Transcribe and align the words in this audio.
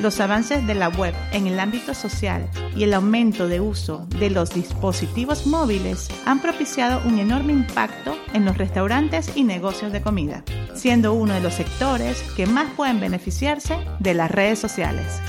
Los 0.00 0.18
avances 0.18 0.66
de 0.66 0.74
la 0.74 0.88
web 0.88 1.14
en 1.32 1.46
el 1.46 1.60
ámbito 1.60 1.94
social 1.94 2.50
y 2.74 2.82
el 2.82 2.94
aumento 2.94 3.46
de 3.46 3.60
uso 3.60 4.06
de 4.18 4.28
los 4.28 4.50
dispositivos 4.50 5.46
móviles 5.46 6.08
han 6.26 6.40
propiciado 6.40 7.00
un 7.06 7.20
enorme 7.20 7.52
impacto 7.52 8.16
en 8.32 8.44
los 8.44 8.58
restaurantes 8.58 9.36
y 9.36 9.44
negocios 9.44 9.92
de 9.92 10.02
comida, 10.02 10.42
siendo 10.74 11.14
uno 11.14 11.34
de 11.34 11.40
los 11.40 11.54
sectores 11.54 12.22
que 12.36 12.46
más 12.46 12.72
pueden 12.74 12.98
beneficiarse 12.98 13.78
de 14.00 14.14
las 14.14 14.32
redes 14.32 14.58
sociales. 14.58 15.20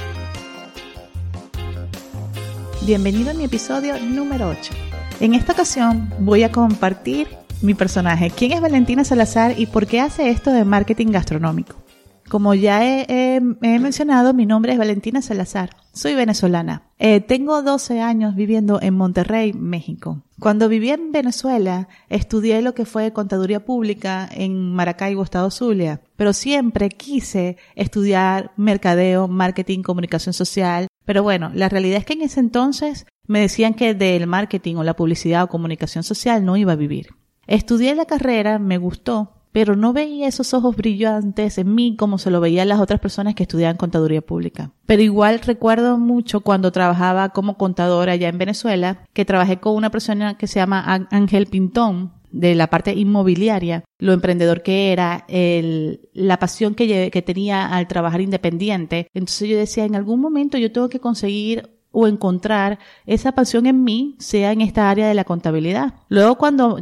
Bienvenido 2.81 3.31
a 3.31 3.33
mi 3.35 3.43
episodio 3.43 3.99
número 3.99 4.49
8. 4.49 4.73
En 5.19 5.35
esta 5.35 5.53
ocasión 5.53 6.11
voy 6.19 6.41
a 6.41 6.51
compartir 6.51 7.27
mi 7.61 7.75
personaje. 7.75 8.31
¿Quién 8.31 8.53
es 8.53 8.61
Valentina 8.61 9.03
Salazar 9.03 9.59
y 9.59 9.67
por 9.67 9.85
qué 9.85 10.01
hace 10.01 10.29
esto 10.31 10.51
de 10.51 10.65
marketing 10.65 11.11
gastronómico? 11.11 11.84
Como 12.29 12.55
ya 12.55 12.83
he, 12.83 13.39
mencionado, 13.39 14.33
mi 14.33 14.47
nombre 14.47 14.71
es 14.71 14.79
Valentina 14.79 15.21
Salazar. 15.21 15.77
Soy 15.93 16.15
venezolana. 16.15 16.89
Eh, 16.97 17.21
tengo 17.21 17.61
12 17.61 18.01
años 18.01 18.35
viviendo 18.35 18.81
en 18.81 18.95
Monterrey, 18.95 19.53
México. 19.53 20.23
Cuando 20.39 20.67
viví 20.67 20.89
en 20.89 21.11
Venezuela, 21.11 21.87
estudié 22.09 22.61
lo 22.61 22.73
que 22.73 22.85
fue 22.85 23.13
contaduría 23.13 23.63
pública 23.63 24.27
en 24.31 24.73
Maracaibo, 24.73 25.23
Estado 25.23 25.51
Zulia, 25.51 26.01
pero 26.15 26.33
siempre 26.33 26.89
quise 26.89 27.57
estudiar 27.75 28.51
mercadeo, 28.57 29.27
marketing, 29.27 29.83
comunicación 29.83 30.33
social. 30.33 30.87
Pero 31.05 31.21
bueno, 31.21 31.51
la 31.53 31.69
realidad 31.69 31.99
es 31.99 32.05
que 32.05 32.13
en 32.13 32.23
ese 32.23 32.39
entonces 32.39 33.05
me 33.27 33.39
decían 33.39 33.75
que 33.75 33.93
del 33.93 34.25
marketing 34.25 34.77
o 34.77 34.83
la 34.83 34.95
publicidad 34.95 35.43
o 35.43 35.47
comunicación 35.47 36.03
social 36.03 36.43
no 36.43 36.57
iba 36.57 36.73
a 36.73 36.77
vivir. 36.77 37.09
Estudié 37.47 37.93
la 37.93 38.05
carrera, 38.05 38.57
me 38.57 38.79
gustó, 38.79 39.34
pero 39.55 39.77
no 39.77 39.93
veía 39.93 40.27
esos 40.27 40.53
ojos 40.53 40.75
brillantes 40.75 41.57
en 41.57 41.73
mí 41.73 41.95
como 41.95 42.17
se 42.17 42.29
lo 42.29 42.41
veían 42.41 42.67
las 42.67 42.81
otras 42.81 42.99
personas 42.99 43.35
que 43.35 43.43
estudiaban 43.43 43.77
contaduría 43.77 44.19
pública. 44.19 44.73
Pero 44.85 45.01
igual 45.01 45.39
recuerdo 45.39 45.97
mucho 45.97 46.41
cuando 46.41 46.73
trabajaba 46.73 47.29
como 47.29 47.57
contadora 47.57 48.11
allá 48.11 48.27
en 48.27 48.37
Venezuela, 48.37 49.05
que 49.13 49.23
trabajé 49.23 49.61
con 49.61 49.77
una 49.77 49.91
persona 49.91 50.37
que 50.37 50.47
se 50.47 50.59
llama 50.59 51.07
Ángel 51.09 51.45
Pintón, 51.45 52.11
de 52.31 52.53
la 52.53 52.67
parte 52.67 52.93
inmobiliaria, 52.93 53.85
lo 53.97 54.11
emprendedor 54.11 54.61
que 54.61 54.91
era, 54.91 55.23
el, 55.29 56.09
la 56.11 56.37
pasión 56.37 56.75
que, 56.75 57.09
que 57.09 57.21
tenía 57.21 57.65
al 57.65 57.87
trabajar 57.87 58.19
independiente. 58.19 59.07
Entonces 59.13 59.47
yo 59.47 59.57
decía, 59.57 59.85
en 59.85 59.95
algún 59.95 60.19
momento 60.19 60.57
yo 60.57 60.69
tengo 60.69 60.89
que 60.89 60.99
conseguir 60.99 61.74
o 61.95 62.07
encontrar 62.07 62.77
esa 63.05 63.31
pasión 63.31 63.65
en 63.67 63.85
mí, 63.85 64.15
sea 64.19 64.51
en 64.51 64.59
esta 64.59 64.89
área 64.89 65.07
de 65.07 65.13
la 65.13 65.23
contabilidad. 65.23 65.93
Luego 66.09 66.35
cuando, 66.35 66.77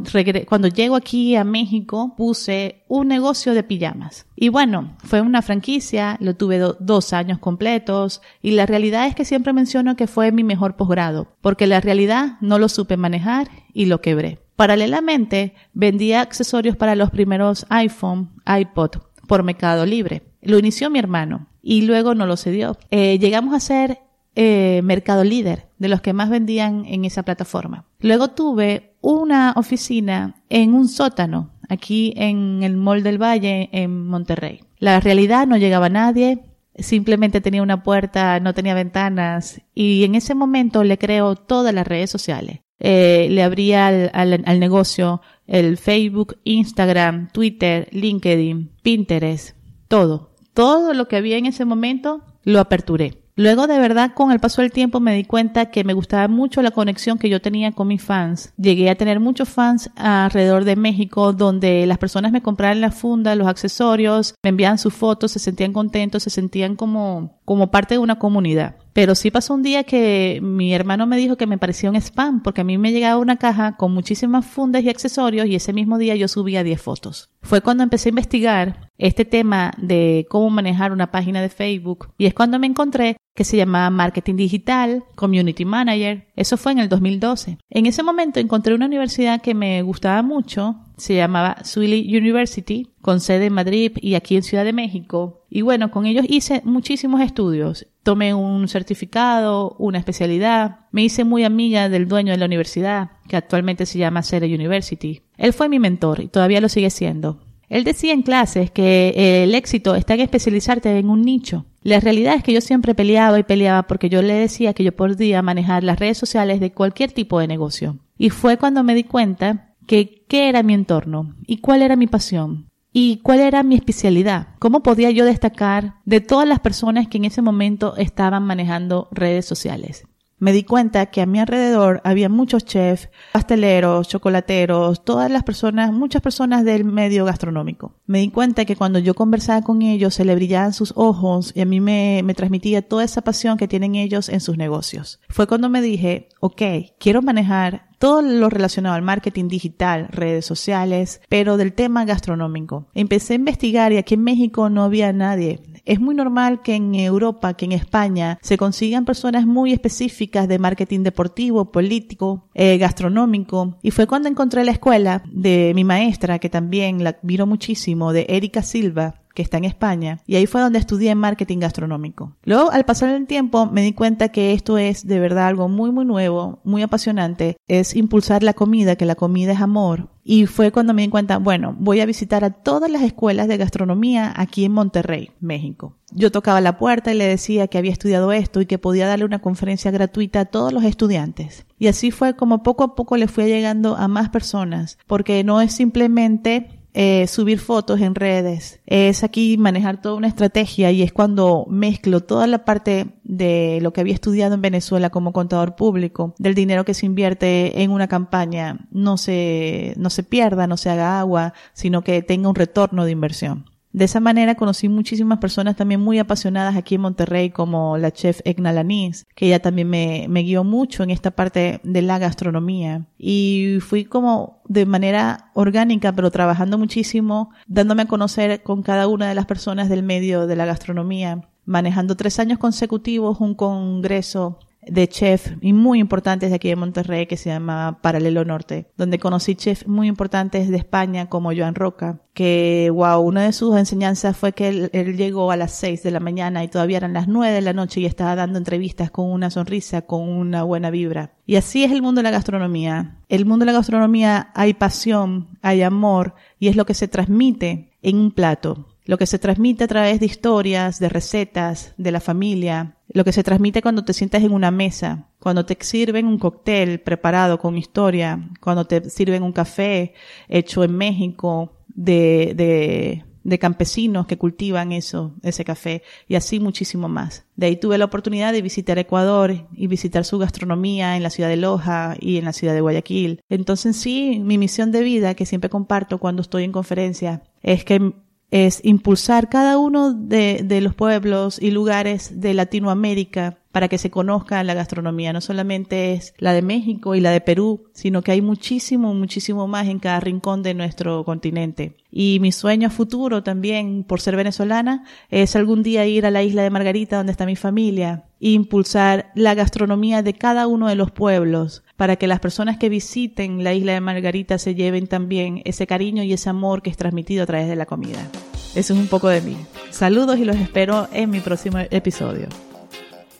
cuando 0.48 0.66
llego 0.66 0.96
aquí 0.96 1.36
a 1.36 1.44
México, 1.44 2.14
puse 2.16 2.82
un 2.88 3.06
negocio 3.06 3.54
de 3.54 3.62
pijamas. 3.62 4.26
Y 4.34 4.48
bueno, 4.48 4.96
fue 5.04 5.20
una 5.20 5.40
franquicia, 5.40 6.16
lo 6.20 6.34
tuve 6.34 6.58
dos 6.58 7.12
años 7.12 7.38
completos 7.38 8.22
y 8.42 8.50
la 8.50 8.66
realidad 8.66 9.06
es 9.06 9.14
que 9.14 9.24
siempre 9.24 9.52
menciono 9.52 9.94
que 9.94 10.08
fue 10.08 10.32
mi 10.32 10.42
mejor 10.42 10.74
posgrado, 10.74 11.28
porque 11.40 11.68
la 11.68 11.80
realidad 11.80 12.36
no 12.40 12.58
lo 12.58 12.68
supe 12.68 12.96
manejar 12.96 13.48
y 13.72 13.86
lo 13.86 14.00
quebré. 14.00 14.40
Paralelamente, 14.56 15.54
vendía 15.74 16.22
accesorios 16.22 16.76
para 16.76 16.96
los 16.96 17.10
primeros 17.10 17.66
iPhone, 17.68 18.30
iPod 18.46 18.96
por 19.28 19.44
Mercado 19.44 19.86
Libre. 19.86 20.22
Lo 20.42 20.58
inició 20.58 20.90
mi 20.90 20.98
hermano 20.98 21.46
y 21.62 21.82
luego 21.82 22.14
no 22.14 22.26
lo 22.26 22.36
cedió. 22.36 22.76
Eh, 22.90 23.18
llegamos 23.18 23.54
a 23.54 23.60
ser 23.60 23.98
eh, 24.36 24.80
mercado 24.82 25.24
líder, 25.24 25.68
de 25.78 25.88
los 25.88 26.00
que 26.00 26.12
más 26.12 26.30
vendían 26.30 26.84
en 26.86 27.04
esa 27.04 27.22
plataforma. 27.22 27.86
Luego 28.00 28.28
tuve 28.28 28.94
una 29.00 29.52
oficina 29.56 30.42
en 30.48 30.74
un 30.74 30.88
sótano, 30.88 31.50
aquí 31.68 32.14
en 32.16 32.62
el 32.62 32.76
Mall 32.76 33.02
del 33.02 33.22
Valle, 33.22 33.68
en 33.72 34.06
Monterrey. 34.06 34.60
La 34.78 35.00
realidad 35.00 35.46
no 35.46 35.56
llegaba 35.56 35.88
nadie, 35.88 36.44
simplemente 36.76 37.40
tenía 37.40 37.62
una 37.62 37.82
puerta, 37.82 38.40
no 38.40 38.54
tenía 38.54 38.74
ventanas, 38.74 39.60
y 39.74 40.04
en 40.04 40.14
ese 40.14 40.34
momento 40.34 40.84
le 40.84 40.98
creo 40.98 41.36
todas 41.36 41.74
las 41.74 41.86
redes 41.86 42.10
sociales. 42.10 42.60
Eh, 42.80 43.28
le 43.30 43.42
abría 43.42 43.86
al, 43.86 44.10
al 44.12 44.60
negocio 44.60 45.22
el 45.46 45.76
Facebook, 45.76 46.38
Instagram, 46.44 47.28
Twitter, 47.30 47.88
LinkedIn, 47.92 48.72
Pinterest, 48.82 49.56
todo. 49.88 50.34
Todo 50.54 50.94
lo 50.94 51.08
que 51.08 51.16
había 51.16 51.36
en 51.36 51.46
ese 51.46 51.64
momento 51.64 52.22
lo 52.42 52.60
aperturé. 52.60 53.23
Luego 53.36 53.66
de 53.66 53.80
verdad 53.80 54.12
con 54.14 54.30
el 54.30 54.38
paso 54.38 54.62
del 54.62 54.70
tiempo 54.70 55.00
me 55.00 55.12
di 55.12 55.24
cuenta 55.24 55.66
que 55.66 55.82
me 55.82 55.92
gustaba 55.92 56.28
mucho 56.28 56.62
la 56.62 56.70
conexión 56.70 57.18
que 57.18 57.28
yo 57.28 57.42
tenía 57.42 57.72
con 57.72 57.88
mis 57.88 58.00
fans. 58.00 58.52
Llegué 58.56 58.88
a 58.90 58.94
tener 58.94 59.18
muchos 59.18 59.48
fans 59.48 59.90
alrededor 59.96 60.64
de 60.64 60.76
México 60.76 61.32
donde 61.32 61.84
las 61.86 61.98
personas 61.98 62.30
me 62.30 62.42
compraban 62.42 62.80
la 62.80 62.92
funda, 62.92 63.34
los 63.34 63.48
accesorios, 63.48 64.36
me 64.44 64.50
enviaban 64.50 64.78
sus 64.78 64.94
fotos, 64.94 65.32
se 65.32 65.40
sentían 65.40 65.72
contentos, 65.72 66.22
se 66.22 66.30
sentían 66.30 66.76
como, 66.76 67.40
como 67.44 67.72
parte 67.72 67.94
de 67.94 67.98
una 67.98 68.20
comunidad. 68.20 68.76
Pero 68.92 69.16
sí 69.16 69.32
pasó 69.32 69.54
un 69.54 69.64
día 69.64 69.82
que 69.82 70.38
mi 70.40 70.72
hermano 70.72 71.08
me 71.08 71.16
dijo 71.16 71.36
que 71.36 71.48
me 71.48 71.58
parecía 71.58 71.90
un 71.90 71.96
spam 71.96 72.40
porque 72.40 72.60
a 72.60 72.64
mí 72.64 72.78
me 72.78 72.92
llegaba 72.92 73.20
una 73.20 73.36
caja 73.36 73.76
con 73.76 73.92
muchísimas 73.92 74.46
fundas 74.46 74.84
y 74.84 74.90
accesorios 74.90 75.48
y 75.48 75.56
ese 75.56 75.72
mismo 75.72 75.98
día 75.98 76.14
yo 76.14 76.28
subía 76.28 76.62
10 76.62 76.80
fotos. 76.80 77.30
Fue 77.42 77.62
cuando 77.62 77.82
empecé 77.82 78.08
a 78.08 78.10
investigar 78.10 78.83
este 78.98 79.24
tema 79.24 79.72
de 79.76 80.26
cómo 80.28 80.50
manejar 80.50 80.92
una 80.92 81.10
página 81.10 81.42
de 81.42 81.48
Facebook 81.48 82.10
y 82.18 82.26
es 82.26 82.34
cuando 82.34 82.58
me 82.58 82.66
encontré 82.66 83.16
que 83.34 83.44
se 83.44 83.56
llamaba 83.56 83.90
Marketing 83.90 84.36
Digital, 84.36 85.04
Community 85.16 85.64
Manager. 85.64 86.28
Eso 86.36 86.56
fue 86.56 86.72
en 86.72 86.78
el 86.78 86.88
2012. 86.88 87.58
En 87.68 87.86
ese 87.86 88.02
momento 88.02 88.38
encontré 88.38 88.74
una 88.74 88.86
universidad 88.86 89.42
que 89.42 89.54
me 89.54 89.82
gustaba 89.82 90.22
mucho, 90.22 90.76
se 90.96 91.16
llamaba 91.16 91.56
Swilly 91.64 92.16
University, 92.16 92.92
con 93.00 93.20
sede 93.20 93.46
en 93.46 93.52
Madrid 93.52 93.92
y 94.00 94.14
aquí 94.14 94.36
en 94.36 94.44
Ciudad 94.44 94.64
de 94.64 94.72
México. 94.72 95.44
Y 95.50 95.62
bueno, 95.62 95.90
con 95.90 96.06
ellos 96.06 96.24
hice 96.28 96.62
muchísimos 96.64 97.20
estudios. 97.20 97.86
Tomé 98.04 98.34
un 98.34 98.68
certificado, 98.68 99.74
una 99.78 99.98
especialidad. 99.98 100.80
Me 100.92 101.02
hice 101.02 101.24
muy 101.24 101.42
amiga 101.42 101.88
del 101.88 102.06
dueño 102.06 102.32
de 102.32 102.38
la 102.38 102.46
universidad, 102.46 103.10
que 103.28 103.36
actualmente 103.36 103.86
se 103.86 103.98
llama 103.98 104.22
Sede 104.22 104.54
University. 104.54 105.22
Él 105.36 105.52
fue 105.52 105.68
mi 105.68 105.80
mentor 105.80 106.20
y 106.20 106.28
todavía 106.28 106.60
lo 106.60 106.68
sigue 106.68 106.90
siendo. 106.90 107.43
Él 107.68 107.84
decía 107.84 108.12
en 108.12 108.22
clases 108.22 108.70
que 108.70 109.42
el 109.44 109.54
éxito 109.54 109.94
está 109.94 110.14
en 110.14 110.20
especializarte 110.20 110.98
en 110.98 111.10
un 111.10 111.22
nicho. 111.22 111.66
La 111.82 112.00
realidad 112.00 112.34
es 112.34 112.42
que 112.42 112.52
yo 112.52 112.60
siempre 112.60 112.94
peleaba 112.94 113.38
y 113.38 113.42
peleaba 113.42 113.84
porque 113.84 114.08
yo 114.08 114.22
le 114.22 114.34
decía 114.34 114.74
que 114.74 114.84
yo 114.84 114.92
podía 114.96 115.42
manejar 115.42 115.84
las 115.84 115.98
redes 115.98 116.18
sociales 116.18 116.60
de 116.60 116.72
cualquier 116.72 117.12
tipo 117.12 117.38
de 117.38 117.46
negocio. 117.46 117.98
Y 118.16 118.30
fue 118.30 118.56
cuando 118.56 118.82
me 118.82 118.94
di 118.94 119.04
cuenta 119.04 119.74
que 119.86 120.24
qué 120.28 120.48
era 120.48 120.62
mi 120.62 120.74
entorno 120.74 121.34
y 121.46 121.58
cuál 121.58 121.82
era 121.82 121.96
mi 121.96 122.06
pasión 122.06 122.70
y 122.92 123.18
cuál 123.18 123.40
era 123.40 123.62
mi 123.62 123.74
especialidad. 123.74 124.48
¿Cómo 124.60 124.82
podía 124.82 125.10
yo 125.10 125.24
destacar 125.24 125.96
de 126.04 126.20
todas 126.20 126.48
las 126.48 126.60
personas 126.60 127.08
que 127.08 127.18
en 127.18 127.24
ese 127.24 127.42
momento 127.42 127.96
estaban 127.96 128.44
manejando 128.44 129.08
redes 129.10 129.44
sociales? 129.46 130.06
Me 130.44 130.52
di 130.52 130.62
cuenta 130.62 131.06
que 131.06 131.22
a 131.22 131.26
mi 131.26 131.40
alrededor 131.40 132.02
había 132.04 132.28
muchos 132.28 132.66
chefs, 132.66 133.08
pasteleros, 133.32 134.08
chocolateros, 134.08 135.02
todas 135.02 135.30
las 135.30 135.42
personas, 135.42 135.90
muchas 135.90 136.20
personas 136.20 136.66
del 136.66 136.84
medio 136.84 137.24
gastronómico. 137.24 137.94
Me 138.04 138.18
di 138.18 138.28
cuenta 138.28 138.66
que 138.66 138.76
cuando 138.76 138.98
yo 138.98 139.14
conversaba 139.14 139.62
con 139.62 139.80
ellos 139.80 140.12
se 140.12 140.26
le 140.26 140.34
brillaban 140.34 140.74
sus 140.74 140.92
ojos 140.96 141.52
y 141.54 141.62
a 141.62 141.64
mí 141.64 141.80
me, 141.80 142.20
me 142.24 142.34
transmitía 142.34 142.86
toda 142.86 143.04
esa 143.04 143.22
pasión 143.22 143.56
que 143.56 143.68
tienen 143.68 143.94
ellos 143.94 144.28
en 144.28 144.42
sus 144.42 144.58
negocios. 144.58 145.18
Fue 145.30 145.46
cuando 145.46 145.70
me 145.70 145.80
dije, 145.80 146.28
ok, 146.40 146.60
quiero 146.98 147.22
manejar 147.22 147.88
todo 147.98 148.20
lo 148.20 148.50
relacionado 148.50 148.96
al 148.96 149.00
marketing 149.00 149.48
digital, 149.48 150.08
redes 150.10 150.44
sociales, 150.44 151.22
pero 151.30 151.56
del 151.56 151.72
tema 151.72 152.04
gastronómico. 152.04 152.86
Empecé 152.92 153.32
a 153.32 153.36
investigar 153.36 153.94
y 153.94 153.96
aquí 153.96 154.12
en 154.12 154.24
México 154.24 154.68
no 154.68 154.84
había 154.84 155.10
nadie. 155.14 155.62
Es 155.84 156.00
muy 156.00 156.14
normal 156.14 156.62
que 156.62 156.74
en 156.74 156.94
Europa, 156.94 157.54
que 157.54 157.66
en 157.66 157.72
España, 157.72 158.38
se 158.40 158.56
consigan 158.56 159.04
personas 159.04 159.46
muy 159.46 159.72
específicas 159.72 160.48
de 160.48 160.58
marketing 160.58 161.00
deportivo, 161.02 161.70
político, 161.72 162.48
eh, 162.54 162.78
gastronómico. 162.78 163.78
Y 163.82 163.90
fue 163.90 164.06
cuando 164.06 164.28
encontré 164.28 164.64
la 164.64 164.72
escuela 164.72 165.22
de 165.30 165.72
mi 165.74 165.84
maestra, 165.84 166.38
que 166.38 166.48
también 166.48 167.04
la 167.04 167.10
admiro 167.10 167.46
muchísimo, 167.46 168.12
de 168.12 168.26
Erika 168.28 168.62
Silva, 168.62 169.23
que 169.34 169.42
está 169.42 169.58
en 169.58 169.64
España, 169.64 170.20
y 170.26 170.36
ahí 170.36 170.46
fue 170.46 170.60
donde 170.60 170.78
estudié 170.78 171.14
marketing 171.14 171.58
gastronómico. 171.58 172.36
Luego, 172.44 172.70
al 172.70 172.84
pasar 172.84 173.10
el 173.10 173.26
tiempo, 173.26 173.66
me 173.66 173.82
di 173.82 173.92
cuenta 173.92 174.28
que 174.28 174.52
esto 174.52 174.78
es 174.78 175.06
de 175.06 175.20
verdad 175.20 175.48
algo 175.48 175.68
muy, 175.68 175.90
muy 175.90 176.04
nuevo, 176.04 176.60
muy 176.64 176.82
apasionante, 176.82 177.56
es 177.66 177.94
impulsar 177.96 178.42
la 178.42 178.54
comida, 178.54 178.96
que 178.96 179.04
la 179.04 179.16
comida 179.16 179.52
es 179.52 179.60
amor. 179.60 180.08
Y 180.26 180.46
fue 180.46 180.72
cuando 180.72 180.94
me 180.94 181.02
di 181.02 181.08
cuenta, 181.08 181.36
bueno, 181.36 181.76
voy 181.78 182.00
a 182.00 182.06
visitar 182.06 182.44
a 182.44 182.50
todas 182.50 182.90
las 182.90 183.02
escuelas 183.02 183.46
de 183.46 183.58
gastronomía 183.58 184.32
aquí 184.34 184.64
en 184.64 184.72
Monterrey, 184.72 185.32
México. 185.40 185.98
Yo 186.12 186.32
tocaba 186.32 186.62
la 186.62 186.78
puerta 186.78 187.12
y 187.12 187.18
le 187.18 187.26
decía 187.26 187.66
que 187.68 187.76
había 187.76 187.92
estudiado 187.92 188.32
esto 188.32 188.60
y 188.62 188.66
que 188.66 188.78
podía 188.78 189.06
darle 189.06 189.26
una 189.26 189.40
conferencia 189.40 189.90
gratuita 189.90 190.40
a 190.40 190.44
todos 190.46 190.72
los 190.72 190.84
estudiantes. 190.84 191.66
Y 191.78 191.88
así 191.88 192.10
fue 192.10 192.36
como 192.36 192.62
poco 192.62 192.84
a 192.84 192.94
poco 192.94 193.16
le 193.16 193.28
fui 193.28 193.44
llegando 193.44 193.96
a 193.96 194.08
más 194.08 194.30
personas, 194.30 194.96
porque 195.06 195.44
no 195.44 195.60
es 195.60 195.74
simplemente 195.74 196.83
eh, 196.94 197.26
subir 197.26 197.58
fotos 197.58 198.00
en 198.00 198.14
redes, 198.14 198.80
es 198.86 199.24
aquí 199.24 199.58
manejar 199.58 200.00
toda 200.00 200.14
una 200.14 200.28
estrategia 200.28 200.92
y 200.92 201.02
es 201.02 201.12
cuando 201.12 201.66
mezclo 201.68 202.20
toda 202.20 202.46
la 202.46 202.64
parte 202.64 203.06
de 203.24 203.80
lo 203.82 203.92
que 203.92 204.00
había 204.00 204.14
estudiado 204.14 204.54
en 204.54 204.62
Venezuela 204.62 205.10
como 205.10 205.32
contador 205.32 205.74
público, 205.74 206.34
del 206.38 206.54
dinero 206.54 206.84
que 206.84 206.94
se 206.94 207.06
invierte 207.06 207.82
en 207.82 207.90
una 207.90 208.06
campaña, 208.06 208.86
no 208.92 209.16
se, 209.16 209.94
no 209.96 210.08
se 210.08 210.22
pierda, 210.22 210.68
no 210.68 210.76
se 210.76 210.88
haga 210.88 211.18
agua, 211.18 211.52
sino 211.72 212.02
que 212.02 212.22
tenga 212.22 212.48
un 212.48 212.54
retorno 212.54 213.04
de 213.04 213.10
inversión. 213.10 213.73
De 213.94 214.06
esa 214.06 214.18
manera 214.18 214.56
conocí 214.56 214.88
muchísimas 214.88 215.38
personas 215.38 215.76
también 215.76 216.00
muy 216.00 216.18
apasionadas 216.18 216.74
aquí 216.74 216.96
en 216.96 217.02
Monterrey, 217.02 217.50
como 217.50 217.96
la 217.96 218.10
chef 218.10 218.40
Egna 218.44 218.72
Lanís, 218.72 219.24
que 219.36 219.46
ella 219.46 219.62
también 219.62 219.88
me, 219.88 220.26
me 220.28 220.42
guió 220.42 220.64
mucho 220.64 221.04
en 221.04 221.10
esta 221.10 221.30
parte 221.30 221.78
de 221.84 222.02
la 222.02 222.18
gastronomía. 222.18 223.06
Y 223.18 223.78
fui 223.78 224.04
como 224.04 224.60
de 224.66 224.84
manera 224.84 225.52
orgánica, 225.54 226.12
pero 226.12 226.32
trabajando 226.32 226.76
muchísimo, 226.76 227.50
dándome 227.68 228.02
a 228.02 228.06
conocer 228.06 228.64
con 228.64 228.82
cada 228.82 229.06
una 229.06 229.28
de 229.28 229.36
las 229.36 229.46
personas 229.46 229.88
del 229.88 230.02
medio 230.02 230.48
de 230.48 230.56
la 230.56 230.66
gastronomía, 230.66 231.48
manejando 231.64 232.16
tres 232.16 232.40
años 232.40 232.58
consecutivos 232.58 233.38
un 233.38 233.54
congreso 233.54 234.58
de 234.88 235.08
chef 235.08 235.52
y 235.60 235.72
muy 235.72 235.98
importantes 235.98 236.50
de 236.50 236.56
aquí 236.56 236.68
de 236.68 236.76
Monterrey 236.76 237.26
que 237.26 237.36
se 237.36 237.50
llama 237.50 237.98
Paralelo 238.02 238.44
Norte, 238.44 238.86
donde 238.96 239.18
conocí 239.18 239.54
chefs 239.54 239.86
muy 239.86 240.08
importantes 240.08 240.68
de 240.68 240.76
España 240.76 241.28
como 241.28 241.54
Joan 241.54 241.74
Roca, 241.74 242.20
que 242.32 242.90
wow, 242.92 243.20
una 243.20 243.42
de 243.42 243.52
sus 243.52 243.76
enseñanzas 243.76 244.36
fue 244.36 244.52
que 244.52 244.90
él, 244.92 245.16
llegó 245.16 245.50
a 245.50 245.56
las 245.56 245.72
6 245.72 246.02
de 246.02 246.10
la 246.10 246.20
mañana 246.20 246.64
y 246.64 246.68
todavía 246.68 246.98
eran 246.98 247.12
las 247.12 247.28
9 247.28 247.52
de 247.52 247.60
la 247.60 247.72
noche 247.72 248.00
y 248.00 248.06
estaba 248.06 248.34
dando 248.34 248.58
entrevistas 248.58 249.10
con 249.10 249.30
una 249.30 249.50
sonrisa, 249.50 250.02
con 250.02 250.28
una 250.28 250.62
buena 250.62 250.90
vibra. 250.90 251.32
Y 251.46 251.56
así 251.56 251.84
es 251.84 251.92
el 251.92 252.02
mundo 252.02 252.20
de 252.20 252.24
la 252.24 252.30
gastronomía. 252.30 253.18
El 253.28 253.46
mundo 253.46 253.64
de 253.64 253.72
la 253.72 253.78
gastronomía 253.78 254.50
hay 254.54 254.74
pasión, 254.74 255.58
hay 255.62 255.82
amor 255.82 256.34
y 256.58 256.68
es 256.68 256.76
lo 256.76 256.86
que 256.86 256.94
se 256.94 257.08
transmite 257.08 257.90
en 258.02 258.18
un 258.18 258.30
plato 258.32 258.88
lo 259.04 259.18
que 259.18 259.26
se 259.26 259.38
transmite 259.38 259.84
a 259.84 259.88
través 259.88 260.20
de 260.20 260.26
historias, 260.26 260.98
de 260.98 261.08
recetas, 261.08 261.94
de 261.98 262.10
la 262.10 262.20
familia, 262.20 262.96
lo 263.08 263.24
que 263.24 263.32
se 263.32 263.42
transmite 263.42 263.82
cuando 263.82 264.04
te 264.04 264.14
sientas 264.14 264.42
en 264.42 264.52
una 264.52 264.70
mesa, 264.70 265.28
cuando 265.38 265.66
te 265.66 265.76
sirven 265.80 266.26
un 266.26 266.38
cóctel 266.38 267.00
preparado 267.00 267.58
con 267.58 267.76
historia, 267.76 268.50
cuando 268.60 268.86
te 268.86 269.10
sirven 269.10 269.42
un 269.42 269.52
café 269.52 270.14
hecho 270.48 270.84
en 270.84 270.96
México 270.96 271.78
de, 271.88 272.54
de, 272.56 273.24
de 273.44 273.58
campesinos 273.58 274.26
que 274.26 274.38
cultivan 274.38 274.90
eso, 274.90 275.34
ese 275.42 275.64
café, 275.64 276.02
y 276.26 276.34
así 276.34 276.58
muchísimo 276.58 277.08
más. 277.08 277.44
De 277.56 277.66
ahí 277.66 277.76
tuve 277.76 277.98
la 277.98 278.06
oportunidad 278.06 278.52
de 278.52 278.62
visitar 278.62 278.98
Ecuador 278.98 279.68
y 279.76 279.86
visitar 279.86 280.24
su 280.24 280.38
gastronomía 280.38 281.16
en 281.16 281.22
la 281.22 281.30
ciudad 281.30 281.50
de 281.50 281.56
Loja 281.56 282.16
y 282.18 282.38
en 282.38 282.46
la 282.46 282.54
ciudad 282.54 282.72
de 282.72 282.80
Guayaquil. 282.80 283.42
Entonces 283.50 283.96
sí, 283.96 284.40
mi 284.42 284.56
misión 284.56 284.92
de 284.92 285.02
vida 285.02 285.34
que 285.34 285.46
siempre 285.46 285.70
comparto 285.70 286.18
cuando 286.18 286.40
estoy 286.40 286.64
en 286.64 286.72
conferencia 286.72 287.42
es 287.62 287.84
que 287.84 288.14
es 288.50 288.80
impulsar 288.84 289.48
cada 289.48 289.78
uno 289.78 290.12
de, 290.12 290.80
los 290.80 290.94
pueblos 290.94 291.60
y 291.60 291.70
lugares 291.70 292.40
de 292.40 292.54
Latinoamérica 292.54 293.58
para 293.74 293.88
que 293.88 293.98
se 293.98 294.08
conozca 294.08 294.62
la 294.62 294.72
gastronomía. 294.72 295.32
No 295.32 295.40
solamente 295.40 296.12
es 296.12 296.32
la 296.38 296.52
de 296.52 296.62
México 296.62 297.16
y 297.16 297.20
la 297.20 297.32
de 297.32 297.40
Perú, 297.40 297.88
sino 297.92 298.22
que 298.22 298.30
hay 298.30 298.40
muchísimo, 298.40 299.12
muchísimo 299.14 299.66
más 299.66 299.88
en 299.88 299.98
cada 299.98 300.20
rincón 300.20 300.62
de 300.62 300.74
nuestro 300.74 301.24
continente. 301.24 301.96
Y 302.08 302.38
mi 302.40 302.52
sueño 302.52 302.88
futuro 302.88 303.42
también, 303.42 304.04
por 304.04 304.20
ser 304.20 304.36
venezolana, 304.36 305.02
es 305.28 305.56
algún 305.56 305.82
día 305.82 306.06
ir 306.06 306.24
a 306.24 306.30
la 306.30 306.44
isla 306.44 306.62
de 306.62 306.70
Margarita, 306.70 307.16
donde 307.16 307.32
está 307.32 307.46
mi 307.46 307.56
familia, 307.56 308.26
e 308.40 308.50
impulsar 308.50 309.32
la 309.34 309.54
gastronomía 309.54 310.22
de 310.22 310.34
cada 310.34 310.68
uno 310.68 310.86
de 310.86 310.94
los 310.94 311.10
pueblos, 311.10 311.82
para 311.96 312.14
que 312.14 312.28
las 312.28 312.38
personas 312.38 312.78
que 312.78 312.88
visiten 312.88 313.64
la 313.64 313.74
isla 313.74 313.94
de 313.94 314.00
Margarita 314.00 314.58
se 314.58 314.76
lleven 314.76 315.08
también 315.08 315.62
ese 315.64 315.88
cariño 315.88 316.22
y 316.22 316.32
ese 316.32 316.48
amor 316.48 316.80
que 316.80 316.90
es 316.90 316.96
transmitido 316.96 317.42
a 317.42 317.46
través 317.46 317.66
de 317.66 317.74
la 317.74 317.86
comida. 317.86 318.30
Eso 318.76 318.94
es 318.94 319.00
un 319.00 319.08
poco 319.08 319.28
de 319.28 319.40
mí. 319.40 319.56
Saludos 319.90 320.38
y 320.38 320.44
los 320.44 320.54
espero 320.54 321.08
en 321.12 321.30
mi 321.30 321.40
próximo 321.40 321.80
episodio. 321.90 322.46